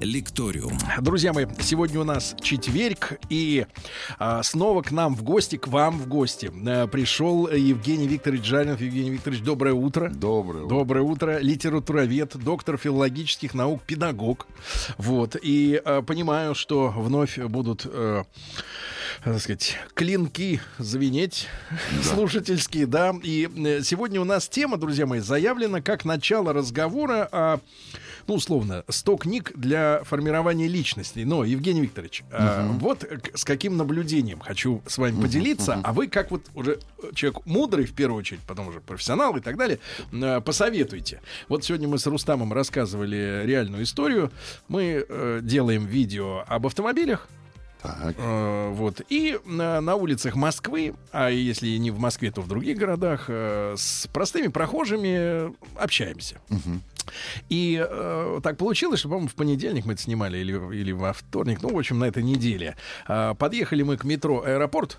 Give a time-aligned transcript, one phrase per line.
[0.00, 0.76] Лекториум.
[1.00, 3.66] Друзья мои, сегодня у нас четверг, и
[4.18, 8.80] а, снова к нам в гости, к вам в гости а, пришел Евгений Викторович Жаринов.
[8.80, 10.10] Евгений Викторович, доброе утро.
[10.10, 10.68] Доброе утро.
[10.68, 11.38] Доброе утро.
[11.38, 14.46] Литературовед, доктор филологических наук, педагог.
[14.98, 15.36] Вот.
[15.40, 18.24] И а, понимаю, что вновь будут, а,
[19.24, 22.02] так сказать, клинки звенеть да.
[22.02, 23.14] слушательские, да.
[23.22, 23.48] И
[23.82, 27.60] сегодня у нас тема, друзья мои, заявлена как начало разговора о
[28.26, 31.20] ну, условно, 100 книг для формирования личности.
[31.20, 32.28] Но, Евгений Викторович, угу.
[32.32, 33.04] а, вот
[33.34, 35.80] с каким наблюдением хочу с вами угу, поделиться, угу.
[35.84, 36.78] а вы, как вот уже
[37.14, 39.78] человек мудрый, в первую очередь, потом уже профессионал и так далее,
[40.12, 41.20] а, посоветуйте.
[41.48, 44.30] Вот сегодня мы с Рустамом рассказывали реальную историю.
[44.68, 47.28] Мы э, делаем видео об автомобилях,
[47.82, 48.16] так.
[48.18, 49.00] Э, вот.
[49.08, 53.74] И на, на улицах Москвы, а если не в Москве, то в других городах, э,
[53.76, 56.36] с простыми прохожими общаемся.
[56.50, 56.80] Угу.
[57.48, 61.62] И э, так получилось, что, по-моему, в понедельник мы это снимали или, или во вторник,
[61.62, 62.76] ну, в общем, на этой неделе.
[63.08, 64.98] Э, подъехали мы к метро «Аэропорт»,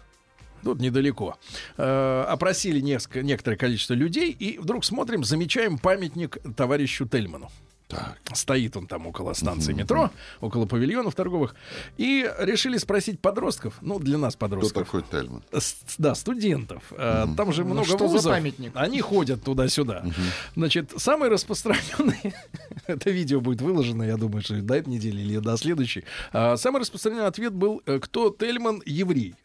[0.63, 1.37] тут недалеко,
[1.77, 7.49] э, опросили несколько, некоторое количество людей, и вдруг смотрим, замечаем памятник товарищу Тельману.
[7.87, 8.19] Так.
[8.33, 9.77] Стоит он там около станции uh-huh.
[9.77, 11.55] метро, около павильонов торговых.
[11.95, 14.89] И решили спросить подростков, ну, для нас подростков.
[14.89, 15.41] Кто такой Тельман?
[15.53, 16.83] С, да, студентов.
[16.91, 17.33] Uh-huh.
[17.35, 18.23] Там же ну, много что вузов.
[18.23, 18.73] За памятник?
[18.75, 20.03] Они ходят туда-сюда.
[20.05, 20.13] Uh-huh.
[20.55, 22.33] Значит, самый распространенный,
[22.87, 26.03] это видео будет выложено, я думаю, что до этой недели или до следующей.
[26.33, 29.35] А, самый распространенный ответ был, э, кто Тельман еврей.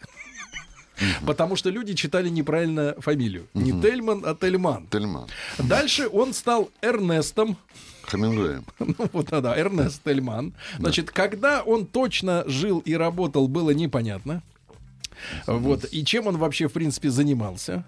[1.27, 3.47] Потому что люди читали неправильно фамилию.
[3.55, 4.87] Не Тельман, а Тельман.
[4.89, 5.29] Тельман.
[5.59, 7.57] Дальше он стал Эрнестом.
[8.13, 8.65] Хемингуэем.
[8.79, 10.53] Ну вот, да, да, Эрнест Тельман.
[10.79, 11.13] Значит, да.
[11.13, 14.43] когда он точно жил и работал, было непонятно.
[15.47, 17.85] Вот, и чем он вообще, в принципе, занимался.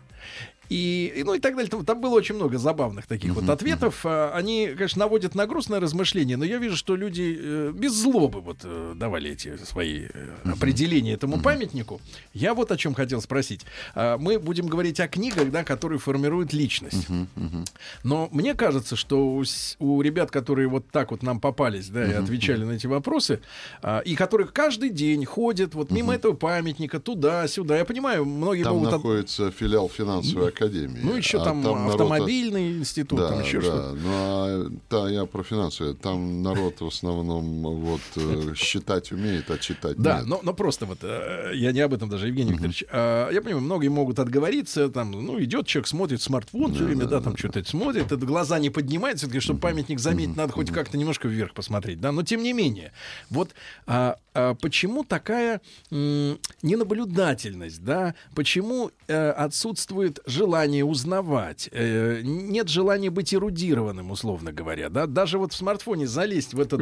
[0.74, 1.70] И, ну и так далее.
[1.84, 4.04] Там было очень много забавных таких uh-huh, вот ответов.
[4.04, 4.32] Uh-huh.
[4.32, 8.56] Они, конечно, наводят на грустное размышление, но я вижу, что люди э, без злобы вот
[8.64, 10.54] э, давали эти свои э, uh-huh.
[10.54, 11.42] определения этому uh-huh.
[11.42, 12.00] памятнику.
[12.32, 13.60] Я вот о чем хотел спросить.
[13.94, 17.08] Э, мы будем говорить о книгах, да, которые формируют личность.
[17.08, 17.28] Uh-huh.
[17.36, 17.68] Uh-huh.
[18.02, 19.44] Но мне кажется, что у,
[19.78, 22.10] у ребят, которые вот так вот нам попались, да, uh-huh.
[22.10, 23.40] и отвечали на эти вопросы,
[23.80, 26.16] э, и которые каждый день ходят вот мимо uh-huh.
[26.16, 27.78] этого памятника туда-сюда.
[27.78, 28.90] Я понимаю, многие Там могут...
[28.90, 30.63] находится филиал финансовой академии.
[31.02, 32.80] Ну, еще а там, там автомобильный народ...
[32.80, 33.66] институт, да, там еще да.
[33.66, 33.96] что-то.
[34.02, 35.94] Ну, а, да, я про финансовые.
[35.94, 40.26] Там народ в основном вот э, считать умеет, а читать Да, нет.
[40.26, 42.52] но, но просто вот, э, я не об этом даже, Евгений.
[42.52, 42.84] Викторович.
[42.90, 47.20] А, я понимаю, многие могут отговориться, там, ну, идет человек, смотрит смартфон все время, да,
[47.20, 51.28] там что-то смотрит, это глаза не поднимает, все-таки, чтобы памятник заметить, надо хоть как-то немножко
[51.28, 52.92] вверх посмотреть, да, но тем не менее,
[53.30, 53.54] вот
[53.86, 55.60] а, а почему такая
[55.90, 60.43] ненаблюдательность, да, почему э, отсутствует желание
[60.84, 66.60] узнавать, э, нет желания быть эрудированным, условно говоря, да, даже вот в смартфоне залезть в
[66.60, 66.80] этот,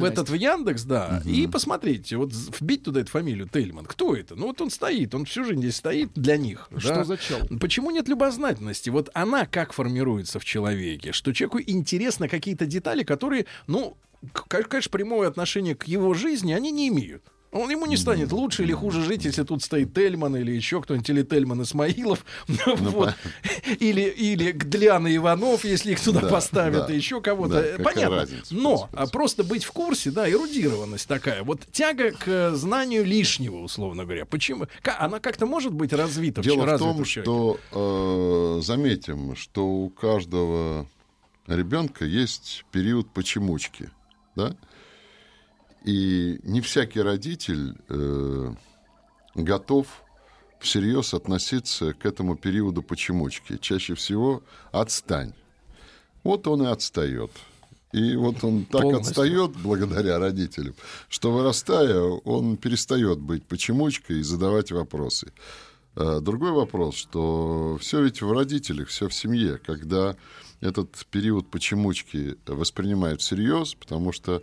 [0.00, 1.30] в этот в Яндекс, да, угу.
[1.30, 4.34] и посмотреть, вот вбить туда эту фамилию Тельман, кто это?
[4.34, 6.68] Ну вот он стоит, он всю жизнь здесь стоит для них.
[6.76, 7.04] Что да?
[7.04, 7.38] за чел?
[7.60, 8.90] Почему нет любознательности?
[8.90, 13.96] Вот она как формируется в человеке, что человеку интересно какие-то детали, которые, ну,
[14.48, 17.22] конечно, прямое отношение к его жизни они не имеют.
[17.52, 21.10] Он ему не станет лучше или хуже жить, если тут стоит Тельман или еще кто-нибудь,
[21.10, 23.14] или Тельман Исмаилов, ну, вот.
[23.78, 27.76] или, или Гдлян Иванов, если их туда да, поставят, да, и еще кого-то.
[27.76, 28.16] Да, Понятно.
[28.16, 33.58] Разница, Но а просто быть в курсе, да, эрудированность такая, вот тяга к знанию лишнего,
[33.58, 34.24] условно говоря.
[34.24, 34.66] Почему?
[34.98, 40.86] Она как-то может быть развита Дело в, в том, что э, заметим, что у каждого
[41.46, 43.90] ребенка есть период почемучки,
[44.36, 44.56] да?
[45.84, 48.54] И не всякий родитель э,
[49.34, 49.86] готов
[50.60, 53.58] всерьез относиться к этому периоду почемучки.
[53.58, 55.34] Чаще всего отстань.
[56.22, 57.32] Вот он и отстает.
[57.92, 59.10] И вот он так Полностью.
[59.10, 60.74] отстает благодаря родителям,
[61.08, 65.32] что вырастая, он перестает быть почемучкой и задавать вопросы.
[65.94, 70.16] Э, другой вопрос, что все ведь в родителях, все в семье, когда
[70.60, 74.42] этот период почемучки воспринимают всерьез, потому что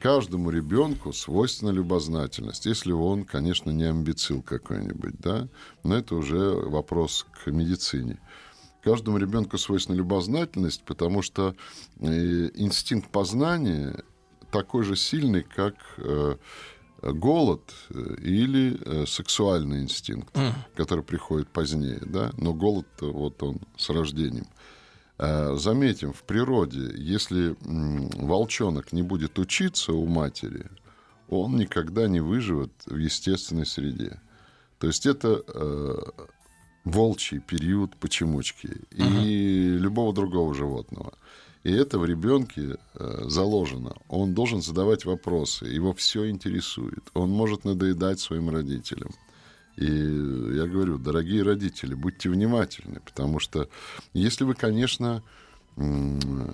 [0.00, 5.48] каждому ребенку свойственна любознательность, если он, конечно, не амбицил какой-нибудь, да,
[5.84, 8.18] но это уже вопрос к медицине.
[8.82, 11.54] Каждому ребенку свойственна любознательность, потому что
[12.00, 14.02] э, инстинкт познания
[14.50, 16.36] такой же сильный, как э,
[17.02, 20.52] голод э, или сексуальный инстинкт, mm.
[20.76, 24.46] который приходит позднее, да, но голод вот он с рождением.
[25.22, 30.66] Э, заметим, в природе, если волчонок не будет учиться у матери,
[31.28, 34.18] он никогда не выживет в естественной среде.
[34.78, 35.98] То есть это э,
[36.84, 39.78] волчий период почемучки и uh-huh.
[39.78, 41.12] любого другого животного.
[41.64, 43.94] И это в ребенке э, заложено.
[44.08, 47.04] Он должен задавать вопросы, его все интересует.
[47.12, 49.10] Он может надоедать своим родителям.
[49.80, 53.68] И я говорю, дорогие родители, будьте внимательны, потому что
[54.12, 55.22] если вы, конечно,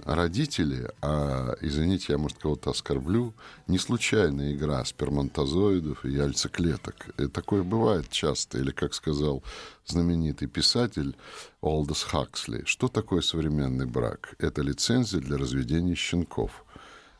[0.05, 3.34] родители, а, извините, я, может, кого-то оскорблю,
[3.67, 7.08] не случайная игра сперматозоидов и яйцеклеток.
[7.19, 8.58] И такое бывает часто.
[8.58, 9.43] Или, как сказал
[9.84, 11.17] знаменитый писатель
[11.61, 14.37] Олдос Хаксли, что такое современный брак?
[14.38, 16.65] Это лицензия для разведения щенков.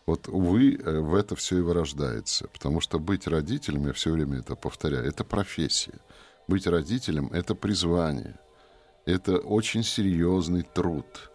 [0.07, 2.49] Вот, увы, э, в это все и вырождается.
[2.49, 5.99] Потому что быть родителем, я все время это повторяю, это профессия.
[6.47, 8.39] Быть родителем— это призвание.
[9.05, 11.31] Это очень серьезный труд.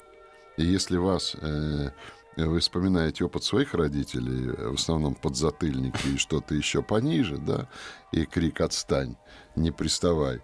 [0.58, 1.36] И если вас...
[1.42, 1.92] Э,
[2.38, 7.68] вы вспоминаете опыт своих родителей, в основном подзатыльники и что-то еще пониже, да,
[8.14, 9.18] и крик «отстань,
[9.58, 10.40] не приставай».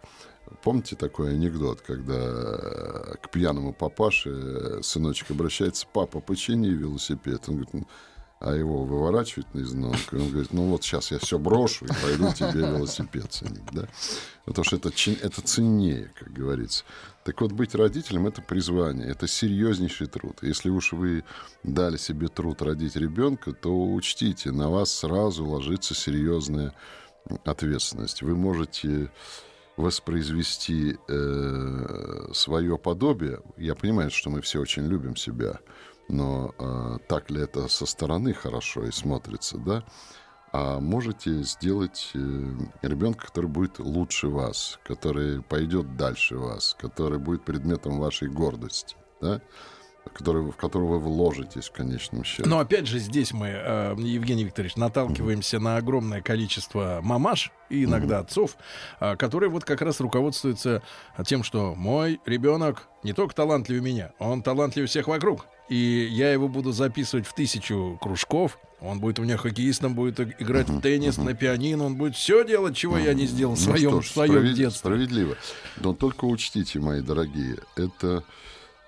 [0.63, 7.47] Помните такой анекдот, когда к пьяному папаше сыночек обращается, папа, почини велосипед.
[7.47, 7.87] Он говорит,
[8.39, 10.15] а его выворачивают наизнанку.
[10.15, 13.65] И он говорит, ну вот сейчас я все брошу и пойду тебе велосипед ценить.
[13.71, 13.87] Да?
[14.45, 16.83] Потому что это, это ценнее, как говорится.
[17.23, 20.37] Так вот, быть родителем— это призвание, это серьезнейший труд.
[20.41, 21.23] Если уж вы
[21.63, 26.73] дали себе труд родить ребенка, то учтите, на вас сразу ложится серьезная
[27.43, 28.21] ответственность.
[28.21, 29.11] Вы можете
[29.75, 33.41] воспроизвести э, свое подобие.
[33.57, 35.59] Я понимаю, что мы все очень любим себя—
[36.07, 39.83] но э, так ли это со стороны хорошо и смотрится, да?
[40.53, 42.17] А можете сделать э,
[42.81, 49.41] ребенка, который будет лучше вас, который пойдет дальше вас, который будет предметом вашей гордости, да?
[50.13, 52.47] Который, в которого вы вложитесь в конечном счете.
[52.47, 55.61] Но опять же здесь мы, э, Евгений Викторович, наталкиваемся mm-hmm.
[55.61, 58.21] на огромное количество мамаш и иногда mm-hmm.
[58.21, 58.57] отцов,
[58.99, 60.81] э, которые вот как раз руководствуются
[61.25, 66.47] тем, что мой ребенок не только талантливее меня, он талантливее всех вокруг и я его
[66.47, 68.57] буду записывать в тысячу кружков.
[68.79, 72.75] Он будет у меня хоккеистом, будет играть в теннис, на пианино, он будет все делать,
[72.75, 74.55] чего я не сделал в своем, ну, что ж, в своем справед...
[74.55, 74.79] детстве.
[74.79, 75.35] Справедливо.
[75.77, 78.23] Но только учтите, мои дорогие, это,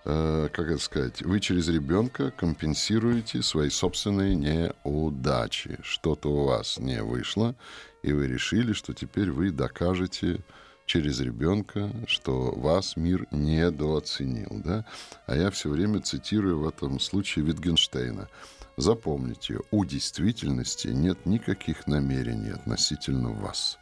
[0.06, 5.78] э, как это сказать, вы через ребенка компенсируете свои собственные неудачи.
[5.82, 7.56] Что-то у вас не вышло,
[8.04, 10.42] и вы решили, что теперь вы докажете
[10.86, 14.62] через ребенка, что вас мир недооценил.
[14.66, 14.86] Да?
[15.28, 18.28] А я все время цитирую в этом случае Витгенштейна.
[18.76, 23.78] Запомните, у действительности нет никаких намерений относительно вас.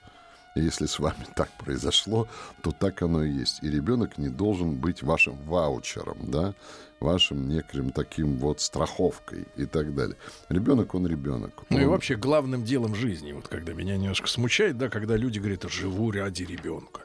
[0.57, 2.27] Если с вами так произошло,
[2.62, 3.63] то так оно и есть.
[3.63, 6.54] И ребенок не должен быть вашим ваучером, да,
[7.00, 10.18] вашим неким таким вот страховкой и так далее.
[10.50, 11.63] Ребенок, он ребенок.
[11.69, 11.83] Ну он...
[11.83, 16.12] и вообще главным делом жизни, вот когда меня немножко смущает, да, когда люди говорят, живу
[16.12, 17.01] ради ребенка.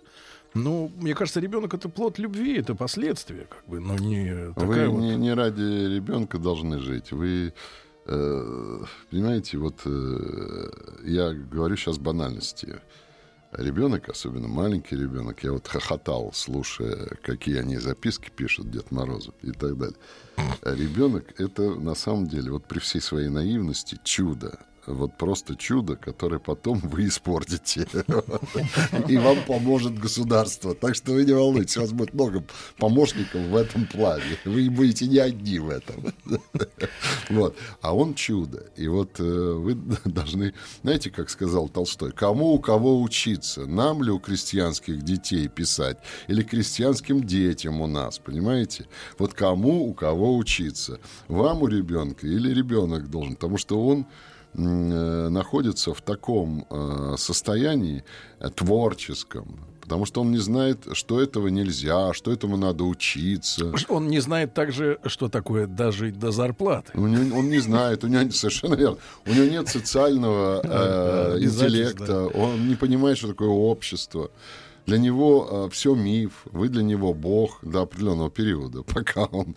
[0.55, 4.89] Ну, мне кажется, ребенок это плод любви, это последствия, как бы, но не такая Вы
[4.89, 5.01] вот...
[5.01, 5.63] не, не ради
[5.95, 7.11] ребенка должны жить.
[7.11, 7.55] Вы
[8.05, 8.79] э,
[9.11, 10.71] понимаете, вот э,
[11.05, 12.81] я говорю сейчас банальности
[13.53, 19.53] ребенок, особенно маленький ребенок, я вот хохотал, слушая, какие они записки пишут Дед Морозу и
[19.53, 19.97] так далее.
[20.63, 26.39] Ребенок это на самом деле, вот при всей своей наивности, чудо вот просто чудо, которое
[26.39, 27.87] потом вы испортите.
[29.09, 30.75] И вам поможет государство.
[30.75, 32.45] Так что вы не волнуйтесь, у вас будет много
[32.79, 34.39] помощников в этом плане.
[34.45, 36.13] Вы будете не одни в этом.
[37.29, 37.57] Вот.
[37.81, 38.67] А он чудо.
[38.77, 39.75] И вот э, вы
[40.05, 43.67] должны, знаете, как сказал Толстой, кому у кого учиться?
[43.67, 45.99] Нам ли у крестьянских детей писать?
[46.29, 48.87] Или крестьянским детям у нас, понимаете?
[49.19, 50.99] Вот кому у кого учиться?
[51.29, 53.35] Вам у ребенка или ребенок должен?
[53.35, 54.07] Потому что он
[54.55, 58.05] находится в таком э, состоянии
[58.39, 63.73] э, творческом, потому что он не знает, что этого нельзя, что этому надо учиться.
[63.89, 66.93] Он не знает также, что такое дожить до зарплаты.
[66.95, 68.99] У него, он не знает, у него совершенно верно.
[69.27, 74.31] У него нет социального э, интеллекта, он не понимает, что такое общество.
[74.87, 79.55] Для него э, все миф, вы для него Бог до определенного периода, пока он...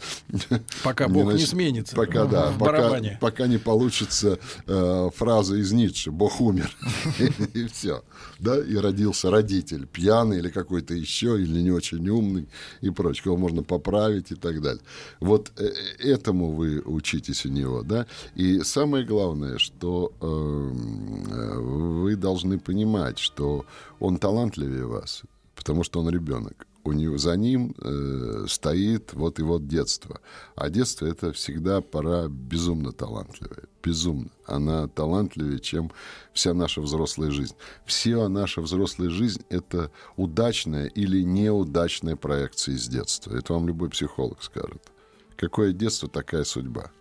[0.83, 1.41] Пока Бог не, нач...
[1.41, 1.95] не сменится.
[1.95, 6.75] Пока, да, пока, пока не получится э, фраза из Ницше «Бог умер».
[7.53, 8.03] И все.
[8.39, 12.47] Да, и родился родитель, пьяный или какой-то еще, или не очень умный
[12.81, 14.81] и прочее, кого можно поправить и так далее.
[15.19, 18.05] Вот э, этому вы учитесь у него, да.
[18.35, 23.65] И самое главное, что эм, э, вы должны понимать, что
[23.99, 25.14] он талантливее вас,
[25.55, 26.67] потому что он ребенок.
[26.83, 30.21] у него, за ним э, стоит вот и вот детство.
[30.55, 33.63] А детство это всегда пора безумно талантливая.
[33.83, 34.29] Безумно.
[34.45, 35.91] Она талантливее, чем
[36.31, 37.55] вся наша взрослая жизнь.
[37.85, 43.35] Вся наша взрослая жизнь это удачная или неудачная проекция из детства.
[43.35, 44.91] Это вам любой психолог скажет.
[45.37, 46.91] Какое детство, такая судьба.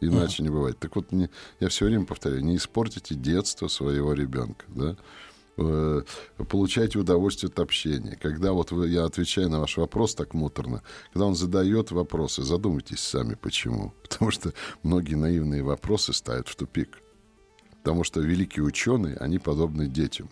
[0.00, 0.44] Иначе mm.
[0.44, 0.78] не бывает.
[0.78, 1.28] Так вот, не,
[1.60, 4.64] я все время повторяю, не испортите детство своего ребенка.
[4.68, 4.96] Да?
[5.56, 6.02] Э,
[6.48, 8.16] получайте удовольствие от общения.
[8.20, 10.82] Когда вот вы, я отвечаю на ваш вопрос так муторно,
[11.12, 13.94] когда он задает вопросы, задумайтесь сами, почему.
[14.02, 16.98] Потому что многие наивные вопросы ставят в тупик.
[17.82, 20.28] Потому что великие ученые, они подобны детям.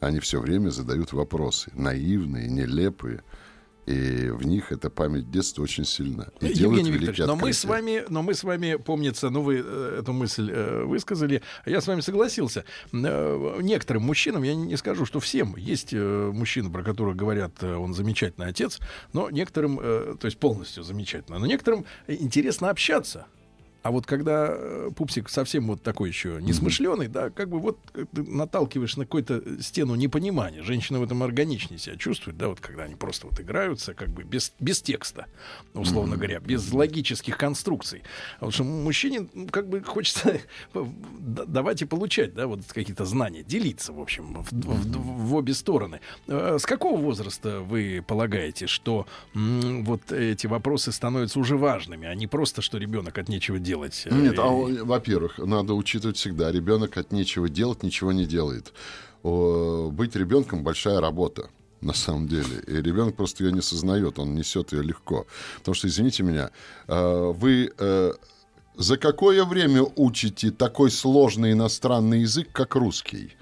[0.00, 3.22] Они все время задают вопросы, наивные, нелепые,
[3.86, 6.28] и в них эта память детства очень сильна.
[6.40, 9.98] И Евгений Викторович, но мы с вами, но мы с вами, помнится, ну вы э,
[10.00, 12.64] эту мысль э, высказали, я с вами согласился.
[12.92, 17.74] Э, некоторым мужчинам, я не скажу, что всем, есть э, мужчины, про которых говорят, э,
[17.74, 18.80] он замечательный отец,
[19.12, 23.26] но некоторым, э, то есть полностью замечательно, но некоторым интересно общаться
[23.86, 28.20] а вот когда э, пупсик совсем вот такой еще несмышленый, да, как бы вот ты
[28.20, 30.64] наталкиваешь на какую-то стену непонимания.
[30.64, 34.24] Женщины в этом органичнее себя чувствуют, да, вот когда они просто вот играются, как бы
[34.24, 35.26] без, без текста,
[35.72, 38.02] условно говоря, без логических конструкций.
[38.34, 40.40] Потому что мужчине ну, как бы хочется
[40.74, 46.00] давать и получать, да, вот какие-то знания, делиться, в общем, в, в, в обе стороны.
[46.26, 52.14] Э, с какого возраста вы полагаете, что м, вот эти вопросы становятся уже важными, а
[52.16, 53.75] не просто, что ребенок от нечего делать?
[53.76, 54.02] Делать?
[54.06, 54.48] Э, Нет, а,
[54.84, 58.72] во-первых, надо учитывать всегда, ребенок от нечего делать ничего не делает.
[59.22, 62.62] О, быть ребенком большая работа на самом деле.
[62.66, 65.26] И ребенок просто ее не сознает, он несет ее легко.
[65.58, 66.50] Потому что, извините меня,
[66.88, 68.12] э, вы э,
[68.76, 73.32] за какое время учите такой сложный иностранный язык, как русский?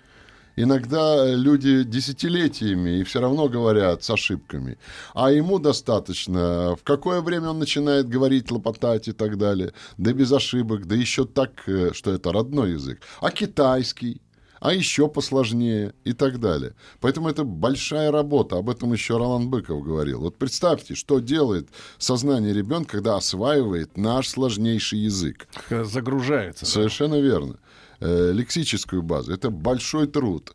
[0.57, 4.79] Иногда люди десятилетиями и все равно говорят с ошибками.
[5.15, 9.73] А ему достаточно, в какое время он начинает говорить, лопотать и так далее.
[9.99, 13.01] Да без ошибок, да еще так, э, что это родной язык.
[13.21, 14.21] А китайский?
[14.65, 16.73] а еще посложнее и так далее.
[17.01, 18.57] Поэтому это большая работа.
[18.57, 20.23] Об этом еще Ролан Быков говорил.
[20.23, 21.69] Вот представьте, что делает
[21.99, 25.49] сознание ребенка, когда осваивает наш сложнейший язык.
[25.69, 26.65] Загружается.
[26.65, 27.21] Совершенно да?
[27.21, 27.59] верно.
[28.05, 29.33] Э, лексическую базу.
[29.33, 30.55] Это большой труд.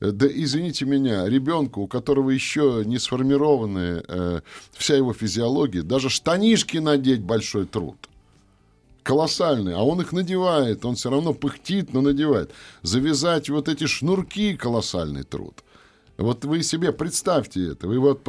[0.00, 4.40] Э, да извините меня, ребенку, у которого еще не сформированы э,
[4.72, 7.96] вся его физиология, даже штанишки надеть большой труд.
[9.02, 9.74] Колоссальный.
[9.74, 12.50] А он их надевает, он все равно пыхтит, но надевает.
[12.80, 15.62] Завязать вот эти шнурки колоссальный труд.
[16.16, 18.26] Вот вы себе представьте это, вы вот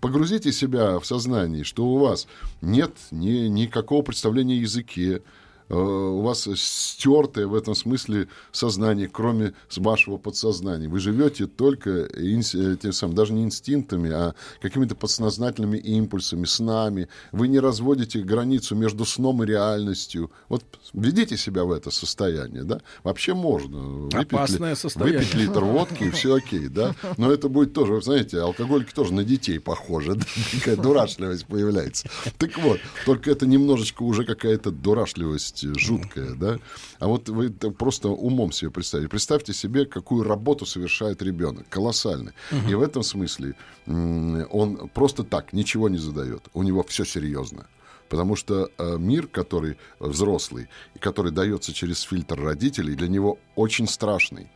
[0.00, 2.26] погрузите себя в сознание, что у вас
[2.62, 5.22] нет ни, никакого представления о языке,
[5.68, 10.88] у вас стертое в этом смысле сознание, кроме вашего подсознания.
[10.88, 17.08] Вы живете только тем самым, даже не инстинктами, а какими-то подсознательными импульсами, снами.
[17.32, 20.30] Вы не разводите границу между сном и реальностью.
[20.48, 22.80] Вот введите себя в это состояние, да?
[23.02, 23.78] Вообще можно.
[23.78, 25.18] Выпить Опасное ли, состояние.
[25.18, 26.94] Выпить литр водки, и все окей, да?
[27.16, 30.14] Но это будет тоже, вы знаете, алкоголики тоже на детей похожи.
[30.14, 30.24] Да?
[30.52, 32.08] Такая дурашливость появляется.
[32.38, 36.58] Так вот, только это немножечко уже какая-то дурашливость есть жуткая, да.
[36.98, 39.08] А вот вы просто умом себе представьте.
[39.08, 41.68] Представьте себе, какую работу совершает ребенок.
[41.68, 42.32] Колоссальный.
[42.52, 42.70] Угу.
[42.70, 43.54] И в этом смысле
[43.86, 46.42] он просто так ничего не задает.
[46.54, 47.66] У него все серьезно.
[48.08, 50.68] Потому что э, мир, который взрослый,
[51.00, 54.48] который дается через фильтр родителей, для него очень страшный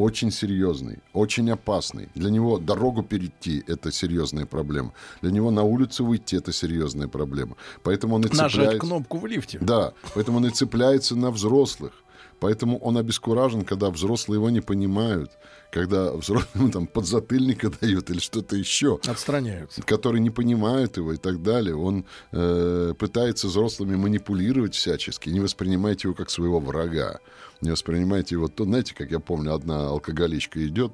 [0.00, 2.08] очень серьезный, очень опасный.
[2.14, 4.92] Для него дорогу перейти– это серьезная проблема.
[5.22, 7.56] Для него на улицу выйти– это серьезная проблема.
[7.82, 8.58] Поэтому он и цепляется...
[8.58, 9.58] Нажать кнопку в лифте.
[9.60, 11.92] Да, поэтому он и цепляется на взрослых.
[12.40, 15.30] Поэтому он обескуражен, когда взрослые его не понимают,
[15.70, 18.98] когда взрослым там подзатыльника дают или что-то еще.
[19.06, 19.82] Отстраняются.
[19.82, 21.76] Которые не понимают его и так далее.
[21.76, 25.28] Он э, пытается взрослыми манипулировать всячески.
[25.28, 27.20] Не воспринимайте его как своего врага
[27.60, 28.48] не воспринимайте его.
[28.48, 30.92] То, знаете, как я помню, одна алкоголичка идет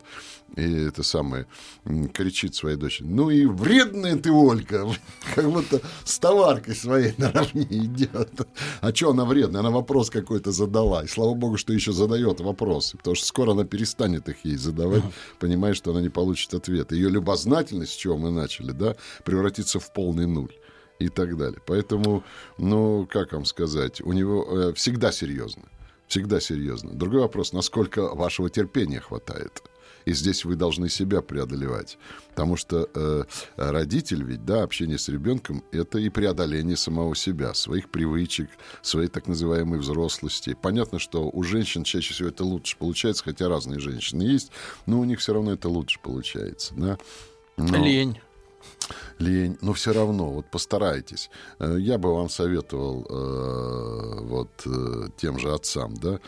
[0.54, 1.46] и это самое
[2.14, 3.06] кричит своей дочери.
[3.06, 4.86] Ну и вредная ты, Олька,
[5.34, 8.46] как будто с товаркой своей наравне идет.
[8.80, 9.60] А что она вредная?
[9.60, 11.04] Она вопрос какой-то задала.
[11.04, 15.04] И слава богу, что еще задает вопросы, потому что скоро она перестанет их ей задавать,
[15.38, 16.94] понимая, что она не получит ответа.
[16.94, 20.54] Ее любознательность, с чего мы начали, да, превратится в полный нуль
[20.98, 21.60] и так далее.
[21.66, 22.24] Поэтому,
[22.56, 25.64] ну, как вам сказать, у него э, всегда серьезно.
[26.06, 26.92] Всегда серьезно.
[26.92, 29.62] Другой вопрос, насколько вашего терпения хватает.
[30.04, 31.98] И здесь вы должны себя преодолевать.
[32.28, 33.24] Потому что э,
[33.56, 38.48] родитель ведь, да, общение с ребенком— это и преодоление самого себя, своих привычек,
[38.82, 40.56] своей так называемой взрослости.
[40.60, 44.52] Понятно, что у женщин чаще всего это лучше получается, хотя разные женщины есть,
[44.86, 46.72] но у них все равно это лучше получается.
[46.76, 46.98] Да?
[47.56, 47.84] Но...
[47.84, 48.20] Лень.
[49.18, 51.30] Лень, но все равно, вот постарайтесь.
[51.58, 56.20] Э, я бы вам советовал э, вот э, тем же отцам, да,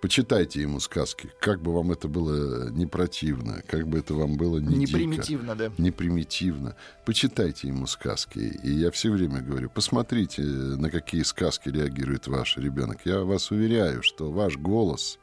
[0.00, 4.58] почитайте ему сказки, как бы вам это было не противно, как бы это вам было
[4.58, 5.72] не, не дико, примитивно, да.
[5.78, 6.76] Не примитивно.
[7.04, 8.38] Почитайте ему сказки.
[8.38, 13.00] И я все время говорю, посмотрите, на какие сказки реагирует ваш ребенок.
[13.04, 15.18] Я вас уверяю, что ваш голос,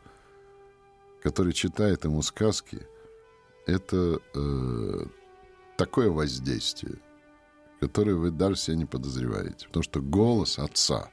[1.21, 2.85] который читает ему сказки,
[3.65, 5.05] это э,
[5.77, 6.95] такое воздействие,
[7.79, 9.67] которое вы даже себе не подозреваете.
[9.67, 11.09] Потому что голос отца,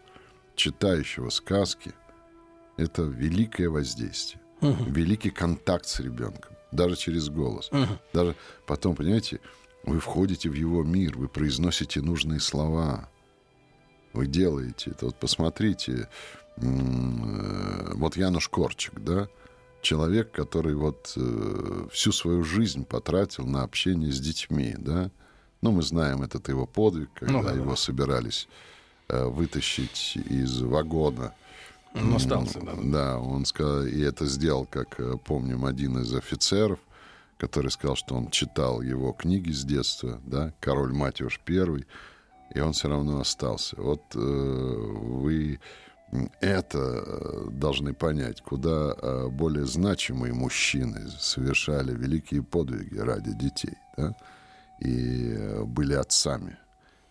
[0.55, 1.93] читающего сказки,
[2.77, 4.85] это великое воздействие, угу.
[4.85, 7.69] великий контакт с ребенком, даже через голос.
[7.73, 7.99] Угу.
[8.13, 8.37] Даже
[8.67, 9.41] потом, понимаете,
[9.85, 13.09] вы входите в его мир, вы произносите нужные слова,
[14.13, 15.07] вы делаете это.
[15.07, 16.09] Вот посмотрите,
[16.57, 19.29] э, вот Януш Корчик, да,
[19.83, 25.11] человек, который вот э, всю свою жизнь потратил на общение с детьми, да.
[25.63, 27.77] Ну, мы знаем этот его подвиг, когда ну, да, его да.
[27.77, 28.49] собирались
[29.09, 31.35] э, вытащить из вагона.
[31.95, 32.73] Он остался, да.
[32.83, 36.79] Да, он сказал, и это сделал, как э, помним, один из офицеров,
[37.37, 41.87] который сказал, что он читал его книги с детства, да, «Король Матюш Первый»,
[42.55, 43.77] и он все равно остался.
[43.81, 45.61] Вот э, вы
[46.41, 54.17] это э, должны понять, куда э, более значимые мужчины совершали великие подвиги ради детей, да,
[54.81, 56.57] и э, были отцами.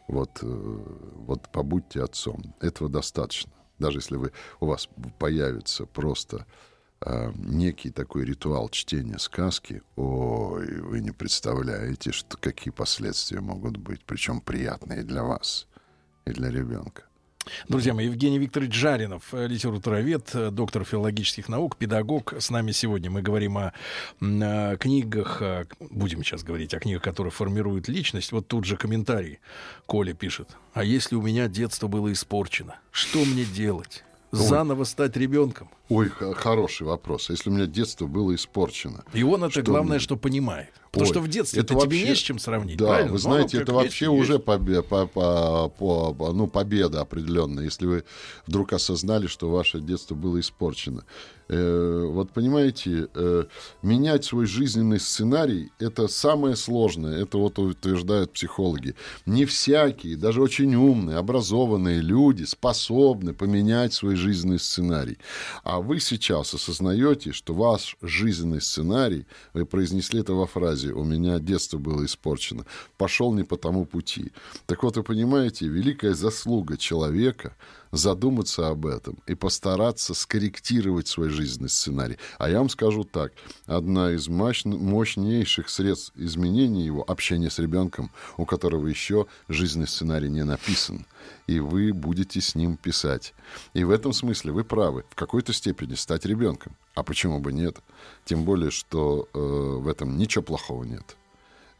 [0.08, 2.42] Вот, вот побудьте отцом.
[2.62, 3.52] Этого достаточно.
[3.78, 6.46] Даже если вы, у вас появится просто
[7.02, 14.04] э, некий такой ритуал чтения сказки, ой, вы не представляете, что, какие последствия могут быть,
[14.04, 15.68] причем приятные для вас
[16.26, 17.04] и для ребенка.
[17.68, 22.34] Друзья мои, Евгений Викторович Жаринов, э, литературовед, э, доктор филологических наук, педагог.
[22.38, 23.74] С нами сегодня мы говорим о,
[24.22, 25.42] о книгах,
[25.80, 28.32] будем сейчас говорить о книгах, которые формируют личность.
[28.32, 29.40] Вот тут же комментарий
[29.86, 30.50] Коля пишет.
[30.74, 34.04] А если у меня детство было испорчено, что мне делать?
[34.32, 35.70] Заново стать ребенком?
[35.90, 37.30] Ой, хороший вопрос.
[37.32, 39.04] Если у меня детство было испорчено.
[39.12, 40.00] И он это что главное, мне...
[40.00, 40.70] что понимает.
[40.92, 41.90] Потому Ой, что в детстве это вообще...
[41.90, 42.78] тебе не с чем сравнить.
[42.78, 43.12] Да, правильно?
[43.12, 44.82] вы знаете, ну, это вообще есть, уже побе...
[44.82, 48.04] по, по, по, ну, победа определенная, если вы
[48.48, 51.06] вдруг осознали, что ваше детство было испорчено.
[51.50, 53.46] Э, вот понимаете, э,
[53.82, 57.24] менять свой жизненный сценарий— это самое сложное.
[57.24, 58.96] Это вот утверждают психологи.
[59.26, 65.18] Не всякие, даже очень умные, образованные люди способны поменять свой жизненный сценарий.
[65.64, 71.40] А вы сейчас осознаете, что ваш жизненный сценарий, вы произнесли это во фразе «у меня
[71.40, 72.66] детство было испорчено»,
[72.98, 74.32] пошел не по тому пути.
[74.66, 77.56] Так вот, вы понимаете, великая заслуга человека—
[77.92, 82.18] задуматься об этом и постараться скорректировать свой жизненный сценарий.
[82.38, 83.34] А я вам скажу так,
[83.66, 90.44] одна из мощнейших средств изменения его— общение с ребенком, у которого еще жизненный сценарий не
[90.44, 91.06] написан,
[91.48, 93.34] и вы будете с ним писать.
[93.74, 96.76] И в этом смысле вы правы, в какой-то степени стать ребенком.
[96.96, 97.78] А почему бы нет?
[98.26, 101.16] Тем более, что э, в этом ничего плохого нет.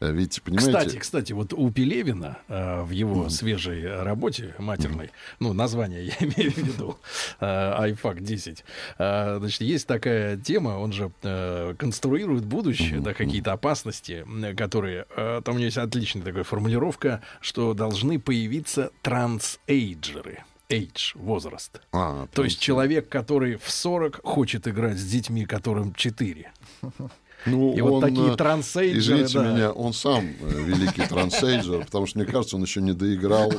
[0.00, 0.72] Э, ведь, понимаете...
[0.72, 3.30] Кстати, кстати, вот у Пелевина э, в его mm-hmm.
[3.30, 5.36] свежей работе матерной, mm-hmm.
[5.40, 6.98] ну, название я имею в виду,
[7.40, 8.64] э, iFAC 10,
[8.98, 13.02] э, значит, есть такая тема, он же э, конструирует будущее, mm-hmm.
[13.02, 15.06] да, какие-то опасности, которые...
[15.16, 21.80] Э, там у него есть отличная такая формулировка, что должны появиться трансэйджеры age, возраст.
[21.92, 26.52] А, То есть человек, который в 40 хочет играть с детьми, которым 4.
[27.46, 28.98] Ну, и он, вот такие э, трансейджеры.
[28.98, 29.52] Извините да.
[29.52, 33.50] меня, он сам э, великий трансейджер, потому что, мне кажется, он еще не доиграл.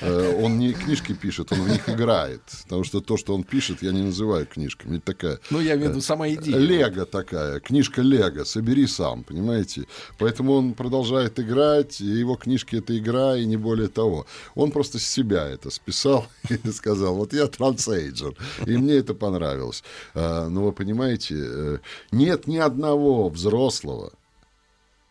[0.00, 2.40] Э, он не книжки пишет, он в них играет.
[2.64, 4.96] Потому что то, что он пишет, я не называю книжками.
[4.96, 5.38] Это такая...
[5.50, 6.56] Ну, я имею в виду сама идея.
[6.56, 9.86] Лего такая, книжка Лего, собери сам, понимаете?
[10.18, 14.26] Поэтому он продолжает играть, и его книжки— это игра, и не более того.
[14.54, 19.82] Он просто с себя это списал и сказал, вот я трансейджер, и мне это понравилось.
[20.14, 21.80] Но вы понимаете,
[22.12, 24.12] нет ни одного самого взрослого,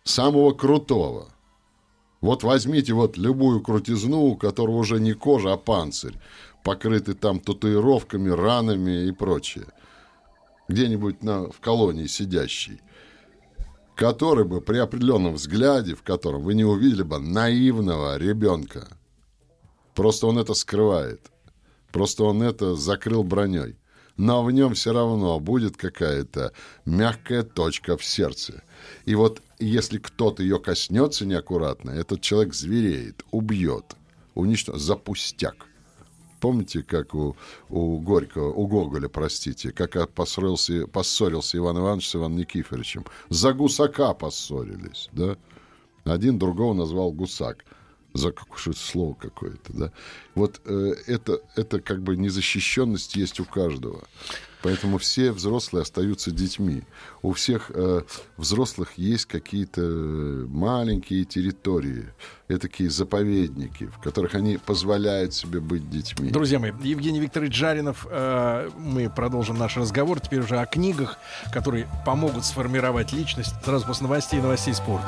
[0.03, 1.27] самого крутого.
[2.21, 6.15] Вот возьмите вот любую крутизну, у которого уже не кожа, а панцирь,
[6.63, 9.65] покрытый там татуировками, ранами и прочее.
[10.67, 12.81] Где-нибудь на, в колонии сидящий
[13.95, 18.88] который бы при определенном взгляде, в котором вы не увидели бы наивного ребенка,
[19.93, 21.19] просто он это скрывает,
[21.91, 23.78] просто он это закрыл броней
[24.19, 26.51] но в нем все равно будет какая-то
[26.86, 28.63] мягкая точка в сердце.
[29.05, 33.95] И вот если кто-то ее коснется неаккуратно, этот человек звереет, убьет,
[34.36, 35.67] уничтожит, за пустяк.
[36.41, 37.38] Помните, как у,
[37.69, 43.05] у Горького, у Гоголя, простите, как поссорился, поссорился Иван Иванович с Иваном Никифоровичем?
[43.29, 45.38] За гусака поссорились, да?
[46.03, 47.63] Один другого назвал гусак
[48.19, 49.91] за какое слово какое-то, да.
[50.36, 54.03] Вот э, это, это как бы незащищенность есть у каждого.
[54.62, 56.84] Поэтому все взрослые остаются детьми.
[57.21, 58.01] У всех э,
[58.36, 62.08] взрослых есть какие-то маленькие территории,
[62.47, 66.29] такие заповедники, в которых они позволяют себе быть детьми.
[66.29, 71.17] Друзья мои, Евгений Викторович Жаринов, э, мы продолжим наш разговор теперь уже о книгах,
[71.53, 75.08] которые помогут сформировать личность сразу после новостей и новостей спорта.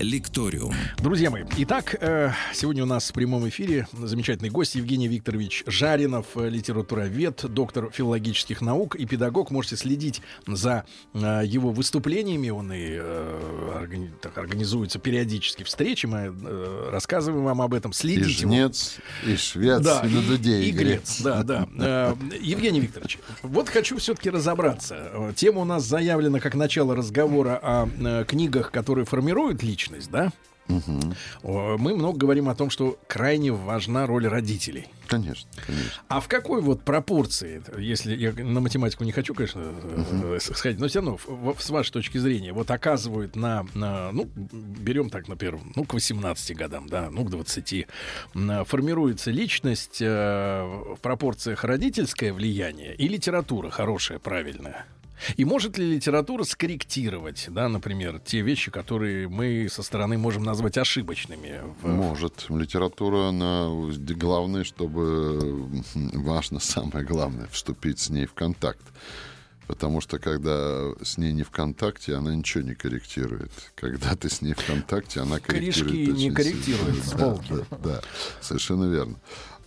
[0.00, 0.74] Лекториум.
[0.98, 6.26] Друзья мои, итак, э, сегодня у нас в прямом эфире замечательный гость Евгений Викторович Жаринов,
[6.36, 9.50] э, литературовед, доктор филологических наук и педагог.
[9.50, 12.48] Можете следить за э, его выступлениями.
[12.48, 12.98] Он и
[14.22, 16.06] так, организуется периодически встречи.
[16.06, 16.34] Мы
[16.90, 17.92] рассказываем вам об этом.
[17.92, 18.30] Следите.
[18.30, 20.64] И жнец, и швец, да, и людей.
[20.64, 22.16] И, и грец, да, да.
[22.40, 25.32] Евгений Викторович, вот хочу все-таки разобраться.
[25.36, 30.32] Тема у нас заявлена как начало разговора о книгах, которые формируют личность личность, да?
[30.68, 31.78] Угу.
[31.78, 34.86] Мы много говорим о том, что крайне важна роль родителей.
[35.08, 35.90] Конечно, конечно.
[36.06, 40.38] А в какой вот пропорции, если я на математику не хочу, конечно, угу.
[40.38, 45.10] сходить, но все равно, в, с вашей точки зрения, вот оказывают на, на ну, берем
[45.10, 47.88] так, например, ну, к 18 годам, да, ну, к 20,
[48.66, 54.86] формируется личность э, в пропорциях родительское влияние и литература хорошая, правильная?
[55.36, 60.78] И может ли литература скорректировать, да, например, те вещи, которые мы со стороны можем назвать
[60.78, 61.60] ошибочными?
[61.82, 62.46] Может.
[62.48, 68.82] Литература, она главное, чтобы важно, самое главное, вступить с ней в контакт.
[69.66, 73.52] Потому что когда с ней не в контакте, она ничего не корректирует.
[73.76, 75.94] Когда ты с ней в контакте, она корректирует.
[75.94, 77.52] Корешки не корректирует с полки.
[77.52, 78.00] Да, да, да,
[78.40, 79.16] совершенно верно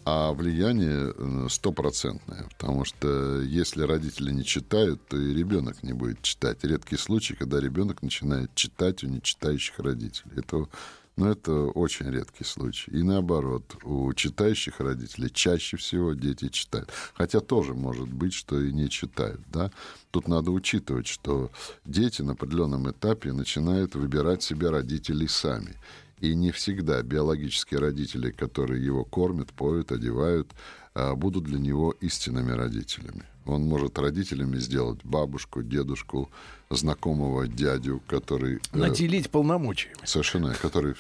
[0.06, 2.48] а влияние э, стопроцентное.
[2.58, 6.64] Потому что если родители не читают, то и ребенок не будет читать.
[6.64, 10.32] Редкий случай, когда ребенок начинает читать у нечитающих родителей.
[10.36, 10.68] Это,
[11.16, 12.92] ну, это очень редкий случай.
[12.92, 16.92] И наоборот, у читающих родителей чаще всего дети читают.
[17.14, 19.42] Хотя тоже может быть, что и не читают.
[19.52, 19.72] Да?
[20.12, 21.50] Тут надо учитывать, что
[21.86, 25.76] дети на определенном этапе начинают выбирать себе родителей сами.
[26.24, 30.48] И не всегда биологические родители, которые его кормят, поют, одевают,
[30.96, 33.24] а, будут для него истинными родителями.
[33.46, 36.30] Он может родителями сделать бабушку, дедушку,
[36.70, 38.62] знакомого дядю, который...
[38.72, 39.98] Э, Наделить полномочиями.
[40.06, 40.96] Совершенно, который...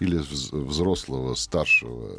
[0.00, 2.18] Или взрослого, старшего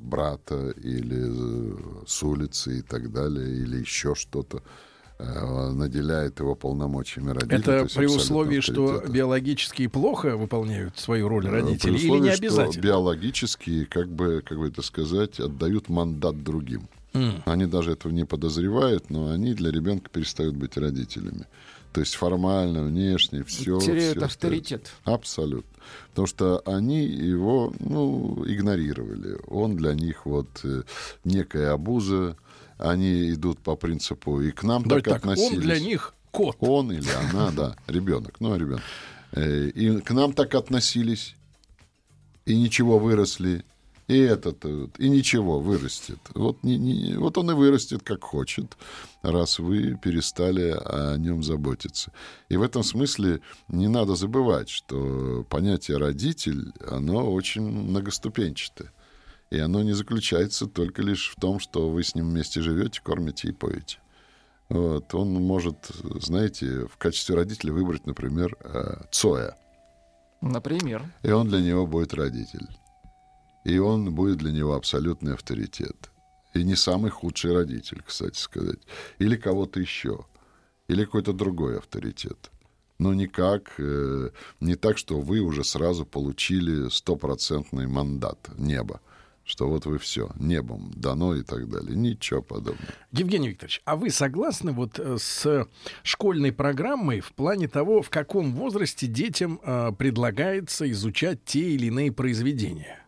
[0.00, 4.60] брата, или э, с улицы и так далее, или еще что-то.
[5.18, 7.58] Э, наделяет его полномочиями родителей.
[7.58, 12.72] Это при условии, что биологически плохо выполняют свою роль э, родители условии, или не обязательно?
[12.72, 16.88] Что биологически, как бы, как бы это сказать, отдают мандат другим.
[17.14, 17.42] Mm.
[17.46, 21.46] Они даже этого не подозревают, но они для ребенка перестают быть родителями.
[21.94, 23.78] То есть формально, внешне, все.
[23.78, 24.82] Теряют все авторитет.
[24.82, 24.92] Остается.
[25.04, 25.70] Абсолютно.
[26.10, 29.38] Потому что они его ну, игнорировали.
[29.46, 30.82] Он для них вот э,
[31.24, 32.36] некая обуза,
[32.78, 35.56] они идут по принципу и к нам Давайте так, так относились.
[35.56, 36.56] Он для них кот.
[36.60, 38.82] Он или она, да, ребенок, ну, ребенок.
[39.32, 41.36] Э, и к нам так относились,
[42.44, 43.64] и ничего выросли,
[44.08, 46.20] и этот, э, и ничего вырастет.
[46.34, 48.76] Вот, не, не, вот он и вырастет, как хочет,
[49.22, 52.12] раз вы перестали о нем заботиться.
[52.48, 58.92] И в этом смысле не надо забывать, что понятие родитель, оно очень многоступенчатое.
[59.50, 63.48] И оно не заключается только лишь в том, что вы с ним вместе живете, кормите
[63.48, 63.98] и поете.
[64.68, 65.14] Вот.
[65.14, 69.56] Он может, знаете, в качестве родителя выбрать, например, э, Цоя.
[70.40, 71.04] Например.
[71.22, 72.66] И он для него будет родитель.
[73.64, 76.10] И он будет для него абсолютный авторитет.
[76.54, 78.80] И не самый худший родитель, кстати сказать.
[79.18, 80.26] Или кого-то еще.
[80.88, 82.50] Или какой-то другой авторитет.
[82.98, 84.30] Но никак, э,
[84.60, 89.00] не так, что вы уже сразу получили стопроцентный мандат неба
[89.46, 91.96] что вот вы все, небом дано и так далее.
[91.96, 92.84] Ничего подобного.
[93.12, 95.68] Евгений Викторович, а вы согласны вот э, с
[96.02, 102.10] школьной программой в плане того, в каком возрасте детям э, предлагается изучать те или иные
[102.10, 103.05] произведения?